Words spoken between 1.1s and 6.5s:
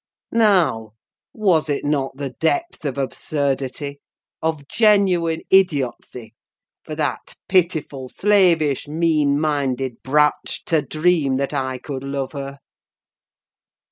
was it not the depth of absurdity—of genuine idiocy,